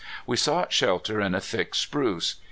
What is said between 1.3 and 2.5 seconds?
a thick spruce.